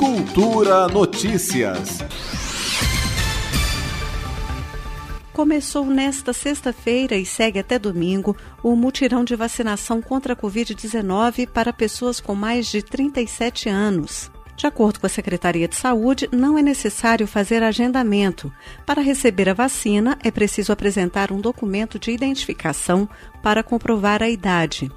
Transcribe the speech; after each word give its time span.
Cultura 0.00 0.88
Notícias. 0.88 1.98
Começou 5.30 5.84
nesta 5.84 6.32
sexta-feira 6.32 7.16
e 7.16 7.26
segue 7.26 7.58
até 7.58 7.78
domingo 7.78 8.34
o 8.62 8.74
mutirão 8.74 9.22
de 9.22 9.36
vacinação 9.36 10.00
contra 10.00 10.32
a 10.32 10.36
Covid-19 10.36 11.46
para 11.50 11.70
pessoas 11.70 12.18
com 12.18 12.34
mais 12.34 12.68
de 12.68 12.82
37 12.82 13.68
anos. 13.68 14.30
De 14.56 14.66
acordo 14.66 15.00
com 15.00 15.06
a 15.06 15.10
Secretaria 15.10 15.68
de 15.68 15.76
Saúde, 15.76 16.30
não 16.32 16.56
é 16.56 16.62
necessário 16.62 17.26
fazer 17.26 17.62
agendamento. 17.62 18.50
Para 18.86 19.02
receber 19.02 19.50
a 19.50 19.54
vacina, 19.54 20.16
é 20.24 20.30
preciso 20.30 20.72
apresentar 20.72 21.30
um 21.30 21.42
documento 21.42 21.98
de 21.98 22.10
identificação 22.10 23.06
para 23.42 23.62
comprovar 23.62 24.22
a 24.22 24.30
idade. 24.30 24.90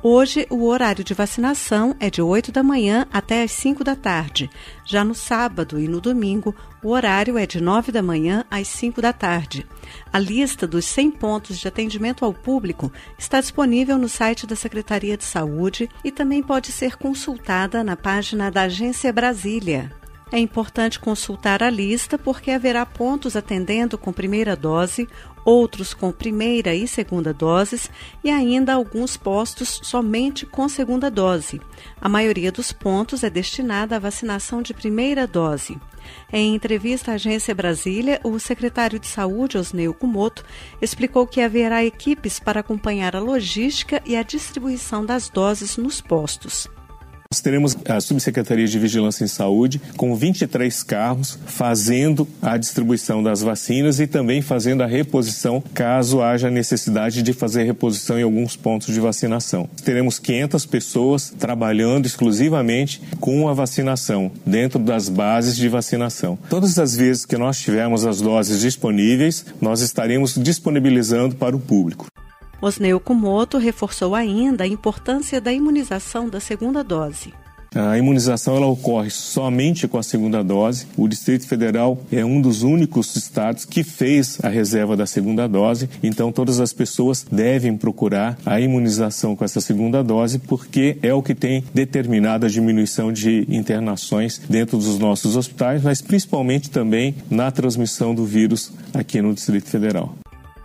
Hoje, 0.00 0.46
o 0.48 0.64
horário 0.66 1.02
de 1.02 1.12
vacinação 1.12 1.92
é 1.98 2.08
de 2.08 2.22
8 2.22 2.52
da 2.52 2.62
manhã 2.62 3.04
até 3.12 3.42
as 3.42 3.50
5 3.50 3.82
da 3.82 3.96
tarde. 3.96 4.48
Já 4.84 5.02
no 5.02 5.12
sábado 5.12 5.76
e 5.80 5.88
no 5.88 6.00
domingo, 6.00 6.54
o 6.84 6.90
horário 6.90 7.36
é 7.36 7.44
de 7.44 7.60
9 7.60 7.90
da 7.90 8.00
manhã 8.00 8.44
às 8.48 8.68
5 8.68 9.02
da 9.02 9.12
tarde. 9.12 9.66
A 10.12 10.20
lista 10.20 10.68
dos 10.68 10.84
100 10.84 11.10
pontos 11.10 11.58
de 11.58 11.66
atendimento 11.66 12.24
ao 12.24 12.32
público 12.32 12.92
está 13.18 13.40
disponível 13.40 13.98
no 13.98 14.08
site 14.08 14.46
da 14.46 14.54
Secretaria 14.54 15.16
de 15.16 15.24
Saúde 15.24 15.90
e 16.04 16.12
também 16.12 16.44
pode 16.44 16.70
ser 16.70 16.96
consultada 16.96 17.82
na 17.82 17.96
página 17.96 18.52
da 18.52 18.62
Agência 18.62 19.12
Brasília. 19.12 19.97
É 20.30 20.38
importante 20.38 21.00
consultar 21.00 21.62
a 21.62 21.70
lista 21.70 22.18
porque 22.18 22.50
haverá 22.50 22.84
pontos 22.84 23.34
atendendo 23.34 23.96
com 23.96 24.12
primeira 24.12 24.54
dose, 24.54 25.08
outros 25.42 25.94
com 25.94 26.12
primeira 26.12 26.74
e 26.74 26.86
segunda 26.86 27.32
doses 27.32 27.90
e 28.22 28.28
ainda 28.30 28.74
alguns 28.74 29.16
postos 29.16 29.80
somente 29.82 30.44
com 30.44 30.68
segunda 30.68 31.10
dose. 31.10 31.58
A 31.98 32.08
maioria 32.10 32.52
dos 32.52 32.72
pontos 32.72 33.24
é 33.24 33.30
destinada 33.30 33.96
à 33.96 33.98
vacinação 33.98 34.60
de 34.60 34.74
primeira 34.74 35.26
dose. 35.26 35.78
Em 36.30 36.54
entrevista 36.54 37.12
à 37.12 37.14
Agência 37.14 37.54
Brasília, 37.54 38.20
o 38.22 38.38
secretário 38.38 38.98
de 38.98 39.06
Saúde, 39.06 39.56
Osneu 39.56 39.94
Kumoto, 39.94 40.44
explicou 40.80 41.26
que 41.26 41.40
haverá 41.40 41.82
equipes 41.82 42.38
para 42.38 42.60
acompanhar 42.60 43.16
a 43.16 43.20
logística 43.20 44.02
e 44.04 44.14
a 44.14 44.22
distribuição 44.22 45.04
das 45.04 45.30
doses 45.30 45.78
nos 45.78 46.02
postos. 46.02 46.68
Nós 47.30 47.42
teremos 47.42 47.76
a 47.86 48.00
Subsecretaria 48.00 48.66
de 48.66 48.78
Vigilância 48.78 49.22
em 49.22 49.28
Saúde 49.28 49.78
com 49.98 50.16
23 50.16 50.82
carros 50.82 51.38
fazendo 51.44 52.26
a 52.40 52.56
distribuição 52.56 53.22
das 53.22 53.42
vacinas 53.42 54.00
e 54.00 54.06
também 54.06 54.40
fazendo 54.40 54.82
a 54.82 54.86
reposição 54.86 55.62
caso 55.74 56.22
haja 56.22 56.48
necessidade 56.50 57.20
de 57.20 57.34
fazer 57.34 57.64
reposição 57.64 58.18
em 58.18 58.22
alguns 58.22 58.56
pontos 58.56 58.94
de 58.94 58.98
vacinação. 58.98 59.68
Teremos 59.84 60.18
500 60.18 60.64
pessoas 60.64 61.34
trabalhando 61.38 62.06
exclusivamente 62.06 63.02
com 63.20 63.46
a 63.46 63.52
vacinação 63.52 64.32
dentro 64.46 64.78
das 64.78 65.10
bases 65.10 65.54
de 65.54 65.68
vacinação. 65.68 66.38
Todas 66.48 66.78
as 66.78 66.96
vezes 66.96 67.26
que 67.26 67.36
nós 67.36 67.60
tivermos 67.60 68.06
as 68.06 68.22
doses 68.22 68.58
disponíveis, 68.58 69.44
nós 69.60 69.82
estaremos 69.82 70.34
disponibilizando 70.34 71.36
para 71.36 71.54
o 71.54 71.60
público. 71.60 72.06
Osneu 72.60 72.98
Kumoto 72.98 73.56
reforçou 73.58 74.14
ainda 74.14 74.64
a 74.64 74.66
importância 74.66 75.40
da 75.40 75.52
imunização 75.52 76.28
da 76.28 76.40
segunda 76.40 76.82
dose. 76.82 77.32
A 77.74 77.98
imunização 77.98 78.56
ela 78.56 78.66
ocorre 78.66 79.10
somente 79.10 79.86
com 79.86 79.98
a 79.98 80.02
segunda 80.02 80.42
dose. 80.42 80.86
O 80.96 81.06
Distrito 81.06 81.46
Federal 81.46 82.02
é 82.10 82.24
um 82.24 82.40
dos 82.40 82.62
únicos 82.62 83.14
estados 83.14 83.64
que 83.64 83.84
fez 83.84 84.38
a 84.42 84.48
reserva 84.48 84.96
da 84.96 85.06
segunda 85.06 85.46
dose, 85.46 85.88
então 86.02 86.32
todas 86.32 86.60
as 86.60 86.72
pessoas 86.72 87.26
devem 87.30 87.76
procurar 87.76 88.38
a 88.44 88.58
imunização 88.58 89.36
com 89.36 89.44
essa 89.44 89.60
segunda 89.60 90.02
dose, 90.02 90.38
porque 90.38 90.96
é 91.02 91.12
o 91.12 91.22
que 91.22 91.34
tem 91.34 91.62
determinado 91.74 92.46
a 92.46 92.48
diminuição 92.48 93.12
de 93.12 93.46
internações 93.48 94.40
dentro 94.48 94.78
dos 94.78 94.98
nossos 94.98 95.36
hospitais, 95.36 95.82
mas 95.82 96.00
principalmente 96.00 96.70
também 96.70 97.14
na 97.30 97.50
transmissão 97.50 98.14
do 98.14 98.24
vírus 98.24 98.72
aqui 98.94 99.20
no 99.20 99.34
Distrito 99.34 99.68
Federal. 99.68 100.16